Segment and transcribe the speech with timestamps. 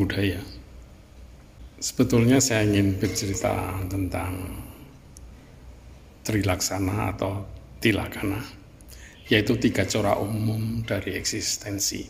[0.00, 0.40] Namo Buddhaya.
[1.76, 4.64] Sebetulnya saya ingin bercerita tentang
[6.24, 7.44] Trilaksana atau
[7.84, 8.40] Tilakana,
[9.28, 12.08] yaitu tiga corak umum dari eksistensi.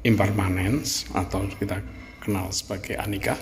[0.00, 1.84] Impermanence atau kita
[2.24, 3.36] kenal sebagai anika,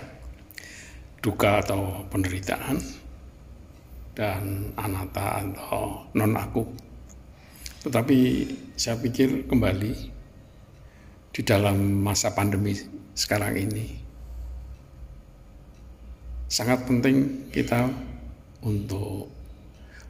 [1.23, 2.83] duka atau penderitaan,
[4.19, 6.66] dan anata atau non aku.
[7.87, 8.19] Tetapi
[8.74, 10.22] saya pikir kembali
[11.33, 12.77] di dalam masa pandemi
[13.17, 13.89] sekarang ini.
[16.53, 17.89] Sangat penting kita
[18.61, 19.33] untuk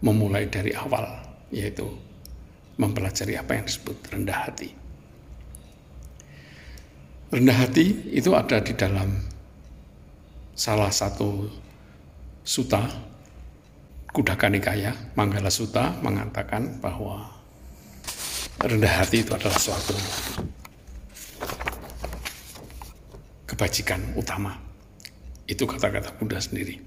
[0.03, 1.07] memulai dari awal,
[1.55, 1.87] yaitu
[2.75, 4.75] mempelajari apa yang disebut rendah hati.
[7.31, 9.15] Rendah hati itu ada di dalam
[10.59, 11.47] salah satu
[12.43, 12.83] suta
[14.13, 17.33] Kudaka Nikaya, Manggala Suta mengatakan bahwa
[18.61, 19.97] rendah hati itu adalah suatu
[23.63, 24.59] kebajikan utama.
[25.47, 26.83] Itu kata-kata Buddha sendiri.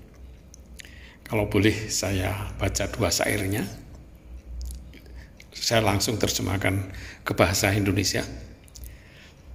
[1.24, 3.64] Kalau boleh saya baca dua syairnya,
[5.56, 6.92] saya langsung terjemahkan
[7.24, 8.28] ke bahasa Indonesia.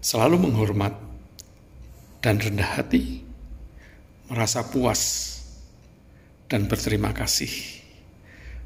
[0.00, 0.96] Selalu menghormat
[2.24, 3.20] dan rendah hati,
[4.32, 5.28] merasa puas
[6.48, 7.52] dan berterima kasih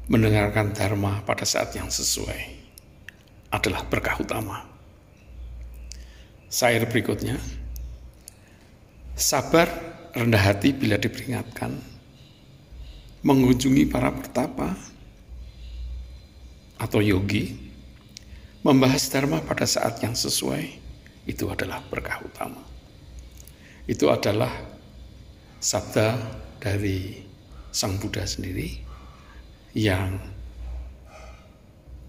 [0.07, 2.55] mendengarkan dharma pada saat yang sesuai
[3.51, 4.63] adalah berkah utama.
[6.47, 7.35] Syair berikutnya,
[9.15, 9.71] Sabar,
[10.11, 11.71] rendah hati bila diperingatkan.
[13.23, 14.75] Mengunjungi para pertapa
[16.75, 17.55] atau yogi,
[18.59, 20.67] membahas dharma pada saat yang sesuai,
[21.31, 22.59] itu adalah berkah utama.
[23.87, 24.51] Itu adalah
[25.63, 26.19] sabda
[26.59, 27.23] dari
[27.71, 28.67] Sang Buddha sendiri
[29.79, 30.19] yang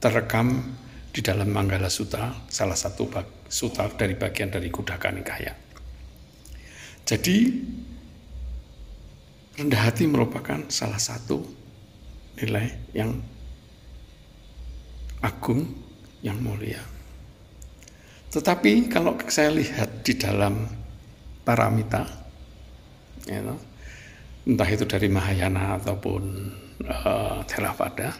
[0.03, 0.75] terekam
[1.14, 3.06] di dalam Manggala Sutta, salah satu
[3.47, 5.66] sutta dari bagian dari Kudaka Nikaya.
[7.06, 7.54] Jadi
[9.54, 11.38] rendah hati merupakan salah satu
[12.42, 13.14] nilai yang
[15.22, 15.70] agung,
[16.26, 16.82] yang mulia.
[18.34, 20.66] Tetapi kalau saya lihat di dalam
[21.46, 22.04] paramita,
[23.30, 23.54] ya,
[24.42, 26.22] entah itu dari Mahayana ataupun
[26.90, 28.18] uh, Theravada,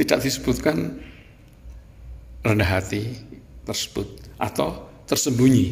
[0.00, 0.96] tidak disebutkan
[2.40, 3.20] rendah hati
[3.68, 4.08] tersebut
[4.40, 5.66] atau tersembunyi.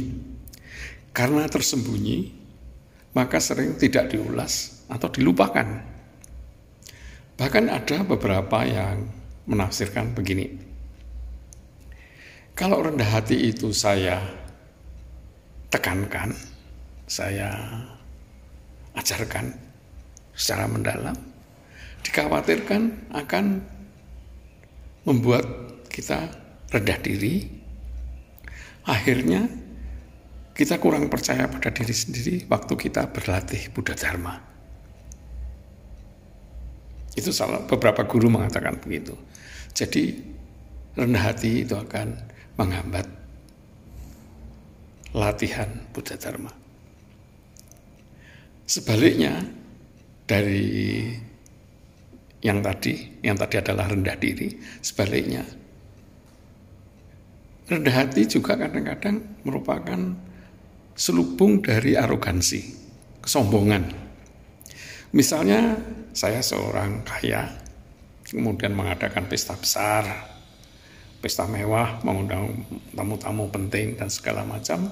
[1.13, 2.33] Karena tersembunyi,
[3.13, 5.65] maka sering tidak diulas atau dilupakan.
[7.37, 9.09] Bahkan ada beberapa yang
[9.45, 10.49] menafsirkan begini.
[12.57, 14.25] Kalau rendah hati itu saya
[15.69, 16.33] tekankan,
[17.05, 17.53] saya
[18.97, 19.53] ajarkan
[20.33, 21.17] secara mendalam,
[22.01, 23.61] dikhawatirkan akan
[25.05, 25.45] membuat
[25.93, 26.33] kita
[26.73, 27.45] rendah diri,
[28.87, 29.51] Akhirnya
[30.57, 34.39] kita kurang percaya pada diri sendiri waktu kita berlatih Buddha Dharma.
[37.13, 39.13] Itu salah beberapa guru mengatakan begitu.
[39.75, 40.17] Jadi
[40.97, 42.09] rendah hati itu akan
[42.57, 43.05] menghambat
[45.13, 46.53] latihan Buddha Dharma.
[48.65, 49.45] Sebaliknya
[50.25, 51.07] dari
[52.41, 55.43] yang tadi, yang tadi adalah rendah diri, sebaliknya
[57.67, 59.99] Rendah hati juga kadang-kadang merupakan
[60.95, 62.63] selubung dari arogansi,
[63.19, 63.91] kesombongan.
[65.11, 65.75] Misalnya
[66.15, 67.51] saya seorang kaya,
[68.23, 70.07] kemudian mengadakan pesta besar,
[71.19, 72.55] pesta mewah, mengundang
[72.95, 74.87] tamu-tamu penting dan segala macam.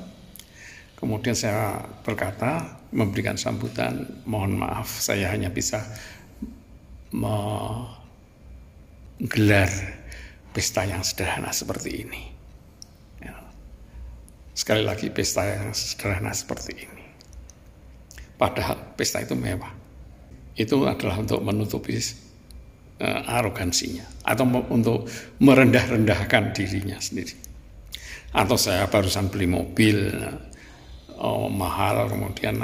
[0.99, 5.79] Kemudian saya berkata, memberikan sambutan, mohon maaf saya hanya bisa
[7.15, 7.95] menggelar
[10.51, 12.34] pesta yang sederhana seperti ini.
[14.55, 17.05] Sekali lagi pesta yang sederhana seperti ini.
[18.39, 19.75] Padahal pesta itu mewah.
[20.55, 21.99] Itu adalah untuk menutupi
[23.03, 25.11] uh, arogansinya atau untuk
[25.43, 27.35] merendah-rendahkan dirinya sendiri.
[28.31, 30.11] Atau saya barusan beli mobil
[31.19, 32.59] oh, mahal kemudian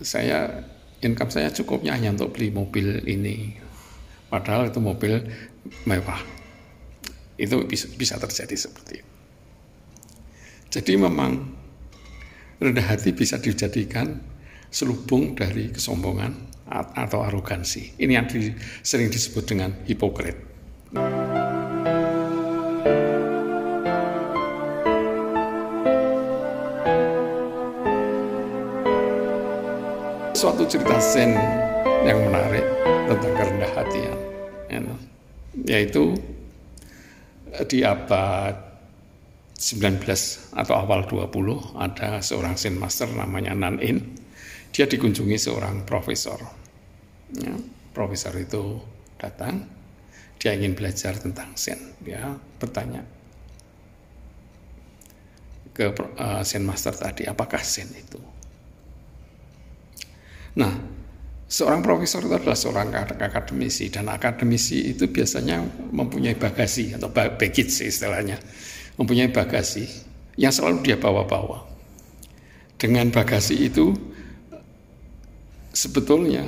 [0.00, 0.64] saya
[1.00, 3.56] income saya cukupnya hanya untuk beli mobil ini.
[4.32, 5.20] Padahal itu mobil
[5.84, 6.20] mewah.
[7.36, 9.15] Itu bisa, bisa terjadi seperti itu.
[10.76, 11.40] Jadi memang
[12.60, 14.20] rendah hati bisa dijadikan
[14.68, 16.52] selubung dari kesombongan
[16.92, 17.96] atau arogansi.
[17.96, 18.52] Ini yang di,
[18.84, 20.36] sering disebut dengan hipokrit.
[30.36, 31.32] Suatu cerita zen
[32.04, 32.68] yang menarik
[33.08, 34.16] tentang kerendah hatian,
[34.68, 34.80] ya,
[35.64, 36.12] yaitu
[37.64, 38.65] di abad
[39.56, 40.04] 19
[40.52, 44.04] atau awal 20 ada seorang Zen Master namanya Nan In.
[44.68, 46.36] Dia dikunjungi seorang profesor.
[47.32, 47.56] Ya,
[47.96, 48.76] profesor itu
[49.16, 49.64] datang,
[50.36, 51.80] dia ingin belajar tentang Zen.
[52.04, 53.00] Dia bertanya
[55.72, 58.20] ke uh, Zen Master tadi, apakah Zen itu?
[60.60, 60.72] Nah,
[61.48, 65.64] seorang profesor itu adalah seorang akademisi dan akademisi itu biasanya
[65.96, 68.36] mempunyai bagasi atau baggage istilahnya
[68.96, 69.88] mempunyai bagasi
[70.36, 71.64] yang selalu dia bawa-bawa.
[72.76, 73.96] Dengan bagasi itu
[75.72, 76.44] sebetulnya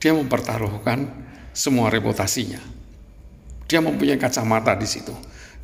[0.00, 1.08] dia mempertaruhkan
[1.52, 2.60] semua reputasinya.
[3.66, 5.12] Dia mempunyai kacamata di situ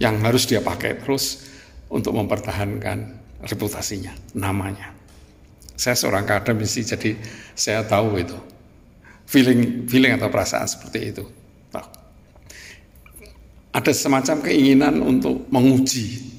[0.03, 1.49] yang harus dia pakai terus
[1.93, 4.91] untuk mempertahankan reputasinya, namanya.
[5.79, 7.17] Saya seorang akademisi jadi
[7.57, 8.37] saya tahu itu.
[9.29, 11.25] Feeling feeling atau perasaan seperti itu.
[11.73, 12.02] Tahu
[13.73, 16.31] ada semacam keinginan untuk menguji.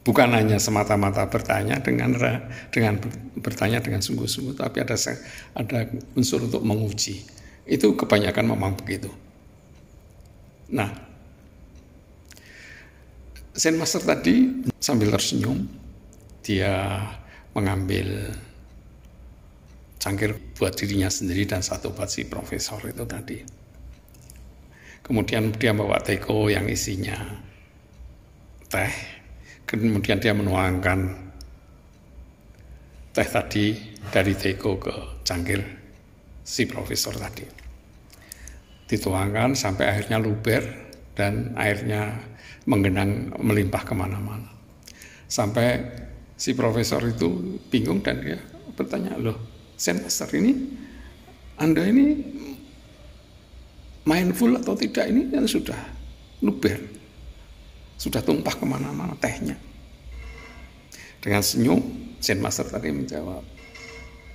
[0.00, 2.16] Bukan hanya semata-mata bertanya dengan
[2.72, 2.96] dengan
[3.36, 4.96] bertanya dengan sungguh-sungguh tapi ada
[5.56, 5.78] ada
[6.16, 7.20] unsur untuk menguji.
[7.68, 9.12] Itu kebanyakan memang begitu.
[10.72, 10.88] Nah
[13.52, 15.68] Zen Master tadi sambil tersenyum
[16.40, 17.04] dia
[17.52, 18.32] mengambil
[20.00, 23.38] cangkir buat dirinya sendiri dan satu buat si profesor itu tadi
[25.02, 27.18] Kemudian dia bawa teko yang isinya
[28.70, 28.92] teh.
[29.66, 30.98] Kemudian dia menuangkan
[33.10, 33.74] teh tadi
[34.10, 34.94] dari teko ke
[35.26, 35.60] cangkir
[36.42, 37.46] si profesor tadi.
[38.90, 40.62] Dituangkan sampai akhirnya luber
[41.14, 42.18] dan airnya
[42.66, 44.50] menggenang melimpah ke mana-mana.
[45.30, 45.78] Sampai
[46.34, 48.40] si profesor itu bingung dan dia
[48.74, 49.36] bertanya, loh,
[49.78, 50.52] Senmaster ini,
[51.60, 52.06] Anda ini
[54.10, 55.78] mindful atau tidak ini kan sudah
[56.42, 56.82] luber,
[57.94, 59.54] sudah tumpah ke mana-mana tehnya.
[61.22, 61.78] Dengan senyum,
[62.18, 63.44] Zen Master tadi menjawab,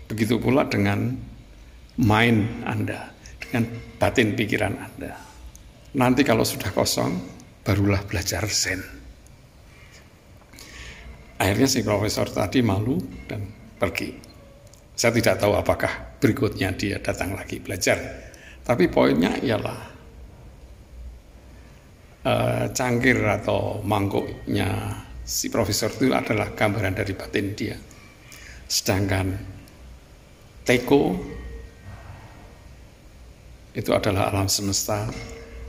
[0.08, 1.12] begitu pula dengan
[2.00, 3.12] mind Anda,
[3.44, 3.68] dengan
[4.00, 5.12] batin pikiran Anda.
[6.00, 7.12] Nanti kalau sudah kosong,
[7.68, 8.80] barulah belajar Zen.
[11.36, 12.96] Akhirnya si profesor tadi malu
[13.28, 13.44] dan
[13.76, 14.24] pergi.
[14.96, 18.00] Saya tidak tahu apakah berikutnya dia datang lagi belajar
[18.66, 19.80] tapi poinnya ialah
[22.26, 27.78] uh, cangkir atau mangkuknya si profesor itu adalah gambaran dari batin dia.
[28.66, 29.38] Sedangkan
[30.66, 31.14] teko
[33.78, 35.06] itu adalah alam semesta,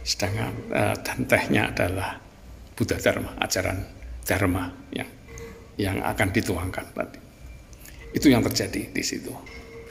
[0.01, 2.17] sedangkan uh, dan tehnya adalah
[2.73, 3.85] Buddha Dharma, ajaran
[4.25, 5.11] Dharma yang
[5.77, 7.21] yang akan dituangkan tadi.
[8.17, 9.29] Itu yang terjadi di situ.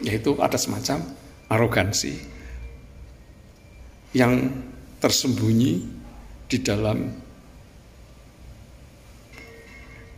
[0.01, 1.05] Yaitu ada semacam
[1.53, 2.34] arogansi
[4.15, 4.47] yang
[5.03, 5.73] tersembunyi
[6.47, 7.03] di dalam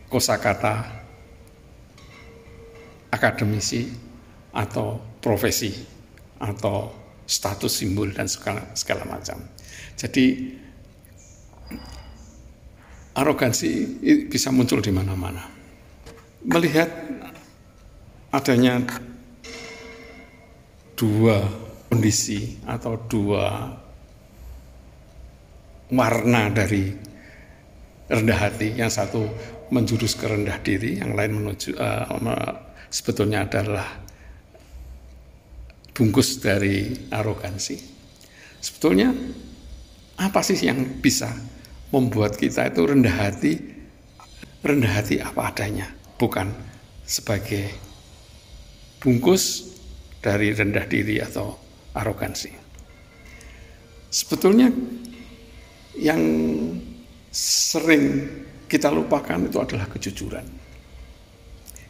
[0.06, 0.74] kosakata
[3.10, 3.90] akademisi
[4.54, 5.74] atau profesi
[6.38, 6.94] atau
[7.26, 9.36] status simbol dan segala, segala macam.
[9.98, 10.54] Jadi
[13.18, 13.98] arogansi
[14.30, 15.42] bisa muncul di mana-mana.
[16.46, 16.88] Melihat
[18.30, 18.78] adanya
[20.94, 21.42] dua
[21.90, 23.74] kondisi atau dua
[25.92, 26.92] warna dari
[28.08, 28.76] rendah hati.
[28.76, 29.22] Yang satu
[29.68, 32.56] menjurus ke rendah diri, yang lain menuju uh,
[32.88, 33.88] sebetulnya adalah
[35.92, 37.76] bungkus dari arogansi.
[38.58, 39.12] Sebetulnya
[40.18, 41.30] apa sih yang bisa
[41.94, 43.54] membuat kita itu rendah hati?
[44.58, 45.86] Rendah hati apa adanya,
[46.18, 46.50] bukan
[47.06, 47.70] sebagai
[48.98, 49.70] bungkus
[50.18, 51.54] dari rendah diri atau
[51.94, 52.50] arogansi.
[54.10, 54.72] Sebetulnya
[55.98, 56.22] yang
[57.34, 58.24] sering
[58.70, 60.46] kita lupakan itu adalah kejujuran.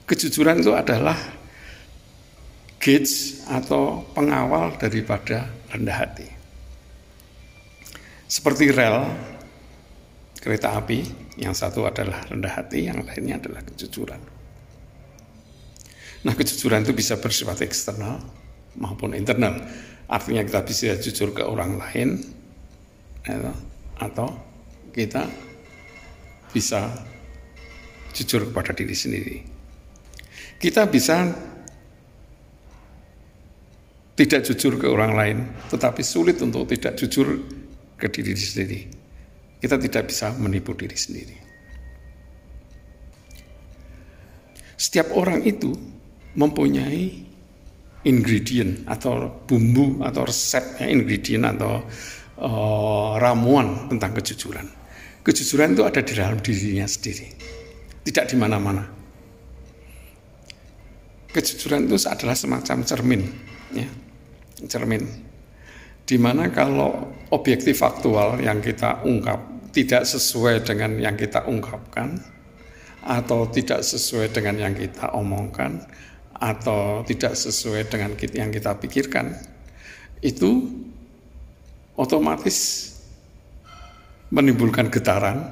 [0.09, 1.17] Kejujuran itu adalah
[2.81, 6.29] gauge atau pengawal daripada rendah hati.
[8.29, 9.05] Seperti rel
[10.38, 11.05] kereta api,
[11.37, 14.21] yang satu adalah rendah hati, yang lainnya adalah kejujuran.
[16.25, 18.23] Nah, kejujuran itu bisa bersifat eksternal
[18.79, 19.59] maupun internal.
[20.09, 22.23] Artinya kita bisa jujur ke orang lain,
[23.29, 23.53] ya,
[23.99, 24.31] atau
[24.95, 25.26] kita
[26.50, 26.90] bisa
[28.14, 29.37] jujur kepada diri sendiri.
[30.59, 31.28] Kita bisa
[34.19, 35.38] tidak jujur ke orang lain,
[35.71, 37.38] tetapi sulit untuk tidak jujur
[37.95, 38.81] ke diri sendiri.
[39.62, 41.37] Kita tidak bisa menipu diri sendiri.
[44.78, 45.75] Setiap orang itu
[46.38, 47.26] mempunyai
[48.07, 51.83] ingredient atau bumbu atau resep ya, ingredient atau
[52.38, 54.66] uh, ramuan tentang kejujuran.
[55.26, 57.28] kejujuran itu ada di dalam dirinya sendiri,
[58.09, 58.80] tidak di mana-mana.
[61.28, 63.23] Kejujuran itu adalah semacam cermin,
[63.76, 63.85] ya,
[64.64, 65.04] cermin.
[66.09, 72.16] Di mana kalau objektif faktual yang kita ungkap tidak sesuai dengan yang kita ungkapkan,
[73.04, 75.85] atau tidak sesuai dengan yang kita omongkan,
[76.40, 79.37] atau tidak sesuai dengan yang kita pikirkan,
[80.25, 80.64] itu
[81.99, 82.88] otomatis
[84.31, 85.50] menimbulkan getaran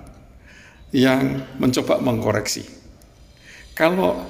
[0.94, 2.62] yang mencoba mengkoreksi.
[3.74, 4.22] Kalau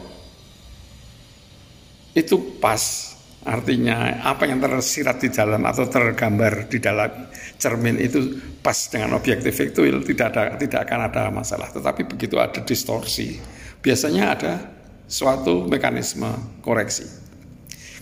[2.17, 7.29] itu pas, artinya apa yang tersirat di dalam atau tergambar di dalam
[7.61, 11.69] cermin itu pas dengan objektif itu tidak ada tidak akan ada masalah.
[11.71, 13.37] Tetapi begitu ada distorsi,
[13.85, 14.53] biasanya ada
[15.07, 17.05] suatu mekanisme koreksi.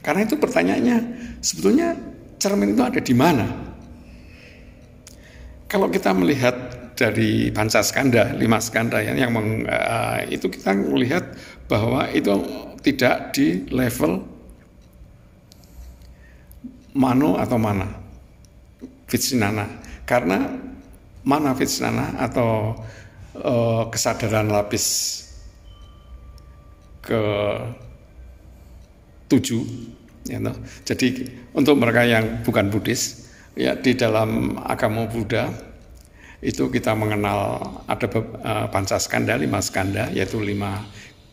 [0.00, 0.96] Karena itu pertanyaannya
[1.42, 1.96] sebetulnya
[2.38, 3.73] cermin itu ada di mana?
[5.74, 6.54] Kalau kita melihat
[6.94, 11.34] dari panca skanda, lima skanda yang, yang meng, uh, itu kita melihat
[11.66, 12.30] bahwa itu
[12.78, 14.22] tidak di level
[16.94, 17.90] mano atau mana,
[19.10, 19.66] vitsinana.
[20.06, 20.46] Karena
[21.26, 22.78] mana vitsinana atau
[23.34, 24.86] uh, kesadaran lapis
[27.02, 27.18] ke
[29.26, 29.66] tujuh,
[30.30, 30.54] ya, no?
[30.86, 33.23] jadi untuk mereka yang bukan Buddhis
[33.54, 35.46] Ya, di dalam agama Buddha
[36.42, 40.82] itu kita mengenal ada uh, panca skanda, lima skanda, yaitu lima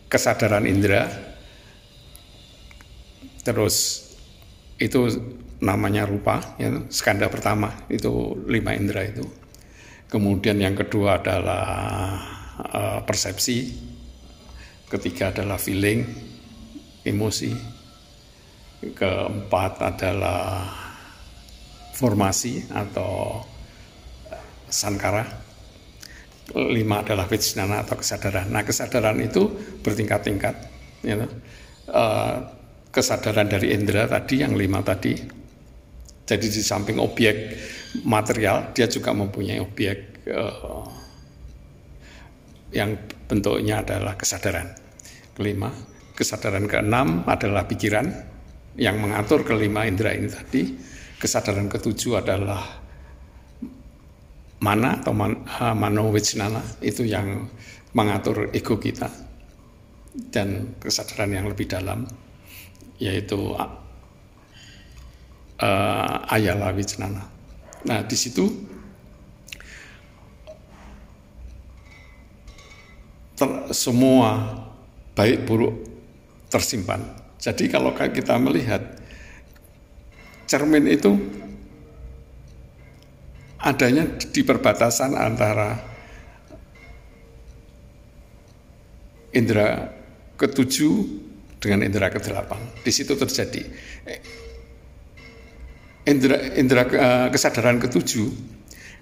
[0.05, 1.09] kesadaran indera.
[3.41, 4.05] Terus
[4.77, 5.09] itu
[5.65, 9.25] namanya rupa, ya, skanda pertama itu lima indera itu.
[10.05, 11.65] Kemudian yang kedua adalah
[12.61, 13.73] uh, persepsi,
[14.93, 16.05] ketiga adalah feeling,
[17.01, 17.49] emosi,
[18.93, 20.80] keempat adalah
[22.01, 23.37] formasi atau
[24.65, 25.21] sankara.
[26.51, 28.49] Lima adalah vijnana atau kesadaran.
[28.49, 29.45] Nah kesadaran itu
[29.85, 30.55] bertingkat-tingkat.
[31.05, 31.29] You know.
[31.93, 32.35] uh,
[32.91, 35.15] kesadaran dari indera tadi yang lima tadi.
[36.27, 37.35] Jadi di samping objek
[38.03, 40.83] material, dia juga mempunyai objek uh,
[42.71, 42.95] yang
[43.27, 44.75] bentuknya adalah kesadaran.
[45.35, 45.71] Kelima,
[46.15, 48.07] kesadaran keenam adalah pikiran
[48.79, 50.63] yang mengatur kelima indera ini tadi
[51.21, 52.81] kesadaran ketujuh adalah
[54.61, 55.45] mana atau man,
[55.77, 56.09] mano
[56.81, 57.45] itu yang
[57.93, 59.09] mengatur ego kita
[60.33, 62.09] dan kesadaran yang lebih dalam
[62.97, 63.77] yaitu uh,
[66.29, 67.25] ayala wicnana.
[67.85, 68.45] Nah di situ
[73.73, 74.61] semua
[75.17, 75.73] baik buruk
[76.53, 77.01] tersimpan.
[77.41, 79.00] Jadi kalau kita melihat
[80.51, 81.15] cermin itu
[83.63, 85.79] adanya di perbatasan antara
[89.31, 89.87] indera
[90.35, 90.93] ketujuh
[91.55, 92.59] dengan indera kedelapan.
[92.83, 93.63] Di situ terjadi
[96.03, 98.59] indera, indera eh, kesadaran ketujuh.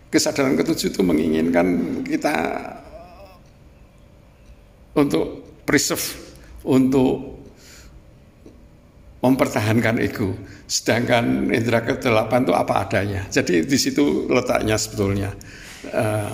[0.09, 2.33] Kesadaran ketujuh itu menginginkan kita
[4.97, 6.05] untuk preserve,
[6.65, 7.38] untuk
[9.19, 10.35] mempertahankan ego.
[10.65, 13.27] Sedangkan indera kedelapan itu apa adanya.
[13.27, 15.35] Jadi di situ letaknya sebetulnya
[15.91, 16.33] uh,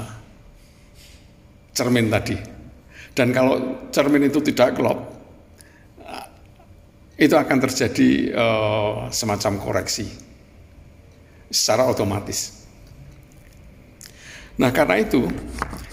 [1.73, 2.37] cermin tadi.
[3.15, 4.99] Dan kalau cermin itu tidak klop,
[6.03, 6.27] uh,
[7.17, 10.05] itu akan terjadi uh, semacam koreksi
[11.49, 12.67] secara otomatis.
[14.55, 15.25] Nah karena itu,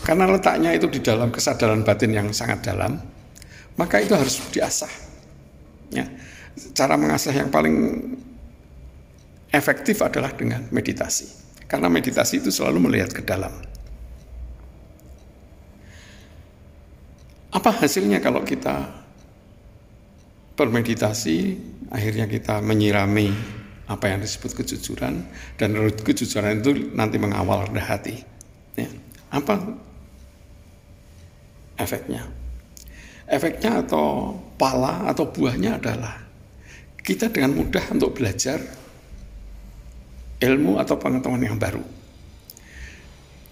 [0.06, 2.98] karena letaknya itu di dalam kesadaran batin yang sangat dalam,
[3.74, 5.11] maka itu harus diasah.
[6.76, 7.76] Cara mengasah yang paling
[9.52, 11.28] efektif adalah dengan meditasi.
[11.68, 13.52] Karena meditasi itu selalu melihat ke dalam.
[17.52, 18.88] Apa hasilnya kalau kita
[20.56, 21.56] bermeditasi,
[21.92, 23.32] akhirnya kita menyirami
[23.88, 25.20] apa yang disebut kejujuran,
[25.60, 28.24] dan kejujuran itu nanti mengawal rendah hati.
[28.76, 28.88] Ya.
[29.28, 29.60] Apa
[31.76, 32.24] efeknya?
[33.28, 36.20] Efeknya atau pala atau buahnya adalah
[37.02, 38.62] kita dengan mudah untuk belajar
[40.42, 41.82] ilmu atau pengetahuan yang baru.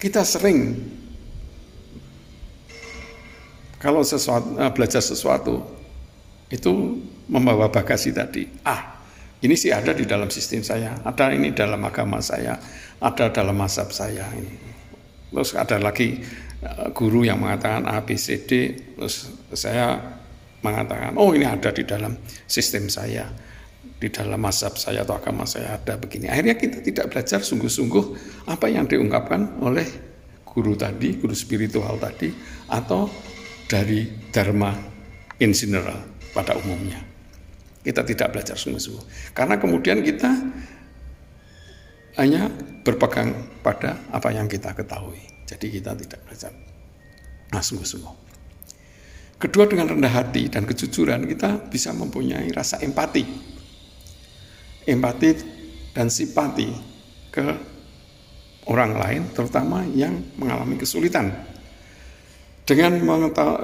[0.01, 0.79] Kita sering
[3.81, 5.67] kalau sesuatu, eh, belajar sesuatu
[6.51, 6.99] itu
[7.31, 8.47] membawa bagasi tadi.
[8.67, 9.03] Ah,
[9.43, 12.59] ini sih ada di dalam sistem saya, ada ini dalam agama saya,
[13.01, 14.57] ada dalam mazhab saya ini.
[15.31, 16.23] Terus ada lagi
[16.61, 20.20] eh, guru yang mengatakan A, B, C, D, terus saya
[20.61, 23.29] mengatakan, oh ini ada di dalam sistem saya,
[24.01, 26.29] di dalam mazhab saya atau agama saya ada begini.
[26.29, 28.05] Akhirnya kita tidak belajar sungguh-sungguh
[28.49, 29.85] apa yang diungkapkan oleh
[30.45, 32.33] guru tadi, guru spiritual tadi,
[32.73, 33.09] atau
[33.69, 34.73] dari dharma
[35.41, 36.01] in general
[36.33, 37.01] pada umumnya.
[37.81, 39.33] Kita tidak belajar sungguh-sungguh.
[39.33, 40.29] Karena kemudian kita
[42.21, 42.53] hanya
[42.85, 43.33] berpegang
[43.65, 45.21] pada apa yang kita ketahui.
[45.49, 46.53] Jadi kita tidak belajar
[47.49, 48.30] nah, sungguh-sungguh.
[49.41, 53.25] Kedua dengan rendah hati dan kejujuran kita bisa mempunyai rasa empati.
[54.85, 55.29] Empati
[55.97, 56.69] dan simpati
[57.33, 57.47] ke
[58.69, 61.33] orang lain terutama yang mengalami kesulitan.
[62.69, 63.01] Dengan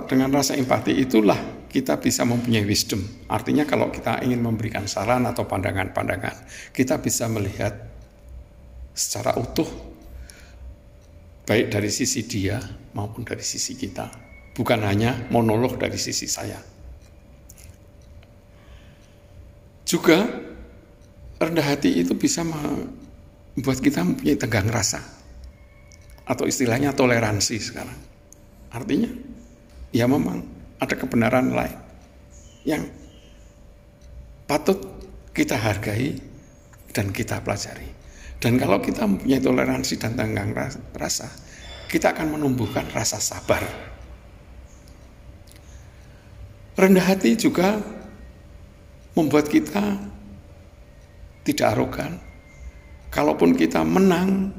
[0.09, 3.05] dengan rasa empati itulah kita bisa mempunyai wisdom.
[3.29, 7.77] Artinya kalau kita ingin memberikan saran atau pandangan-pandangan, kita bisa melihat
[8.97, 9.69] secara utuh
[11.45, 12.57] baik dari sisi dia
[12.97, 14.26] maupun dari sisi kita.
[14.57, 16.57] Bukan hanya monolog dari sisi saya.
[19.85, 20.25] Juga
[21.37, 25.05] rendah hati itu bisa membuat kita mempunyai tegang rasa.
[26.27, 28.01] Atau istilahnya toleransi sekarang.
[28.73, 29.13] Artinya,
[29.95, 30.43] ya memang
[30.83, 31.79] ada kebenaran lain
[32.67, 32.83] yang
[34.51, 34.81] patut
[35.31, 36.19] kita hargai
[36.91, 37.93] dan kita pelajari.
[38.37, 40.53] Dan kalau kita mempunyai toleransi dan tenggang
[40.93, 41.31] rasa,
[41.89, 43.63] kita akan menumbuhkan rasa sabar.
[46.77, 47.81] Rendah hati juga
[49.17, 49.97] membuat kita
[51.41, 52.21] tidak arogan.
[53.09, 54.53] Kalaupun kita menang,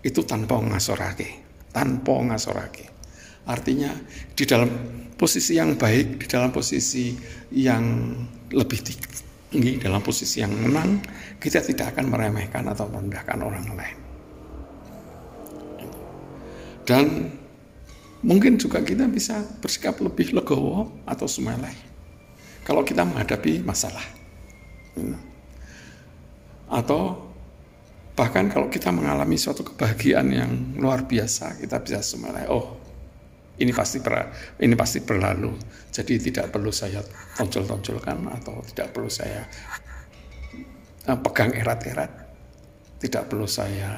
[0.00, 2.88] itu tanpa ngasorake, tanpa ngasorake.
[3.44, 3.92] Artinya
[4.32, 4.72] di dalam
[5.20, 7.12] posisi yang baik, di dalam posisi
[7.52, 8.16] yang
[8.56, 10.96] lebih tinggi, dalam posisi yang menang,
[11.36, 13.98] kita tidak akan meremehkan atau merendahkan orang lain.
[16.88, 17.04] Dan
[18.20, 21.90] mungkin juga kita bisa bersikap lebih legowo atau sumeleh
[22.64, 24.04] kalau kita menghadapi masalah.
[26.70, 27.32] Atau
[28.14, 32.76] bahkan kalau kita mengalami suatu kebahagiaan yang luar biasa, kita bisa sumeleh, oh
[33.60, 34.28] ini pasti ber,
[34.60, 35.52] ini pasti berlalu.
[35.90, 37.00] Jadi tidak perlu saya
[37.36, 39.44] tonjol-tonjolkan atau tidak perlu saya
[41.08, 42.12] uh, pegang erat-erat.
[43.00, 43.96] Tidak perlu saya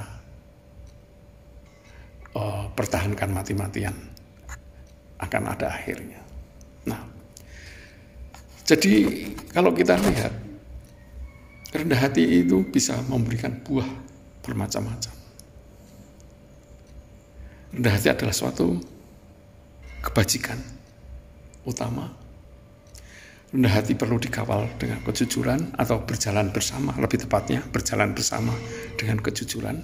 [2.39, 4.12] uh, pertahankan mati-matian.
[5.23, 6.19] Akan ada akhirnya.
[6.83, 6.99] Nah,
[8.67, 9.07] jadi
[9.55, 10.35] kalau kita lihat
[11.73, 13.87] rendah hati itu bisa memberikan buah
[14.43, 15.15] bermacam-macam.
[17.73, 18.77] Rendah hati adalah suatu
[20.03, 20.59] kebajikan
[21.65, 22.11] utama.
[23.53, 28.53] Rendah hati perlu dikawal dengan kejujuran atau berjalan bersama, lebih tepatnya berjalan bersama
[28.97, 29.77] dengan kejujuran.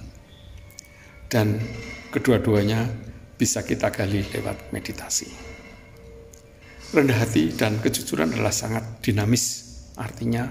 [1.29, 1.61] Dan
[2.09, 2.89] kedua-duanya
[3.39, 5.31] bisa kita gali lewat meditasi.
[6.91, 9.63] Rendah hati dan kejujuran adalah sangat dinamis,
[9.95, 10.43] artinya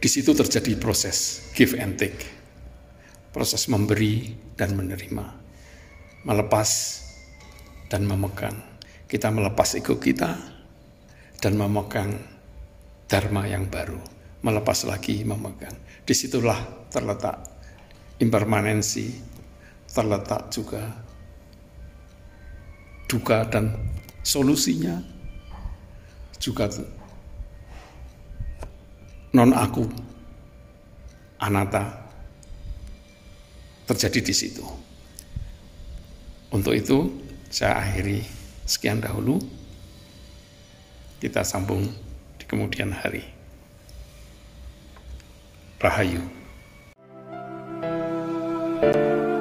[0.00, 2.24] di situ terjadi proses give and take,
[3.28, 5.26] proses memberi dan menerima,
[6.24, 6.70] melepas
[7.92, 8.56] dan memegang.
[9.04, 10.32] Kita melepas ego kita
[11.44, 12.16] dan memegang
[13.04, 14.00] dharma yang baru.
[14.40, 15.76] Melepas lagi memegang.
[16.04, 17.36] Di situlah terletak
[18.20, 19.08] impermanensi,
[19.88, 21.03] terletak juga
[23.06, 23.74] duka dan
[24.24, 25.00] solusinya
[26.40, 26.68] juga
[29.34, 29.84] non aku
[31.42, 32.04] anata
[33.84, 34.64] terjadi di situ.
[36.54, 37.10] Untuk itu
[37.50, 38.24] saya akhiri
[38.64, 39.42] sekian dahulu.
[41.20, 41.88] Kita sambung
[42.36, 43.24] di kemudian hari.
[45.80, 46.20] Rahayu.
[48.84, 49.33] thank you